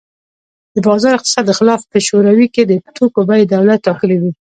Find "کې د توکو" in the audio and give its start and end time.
2.53-3.21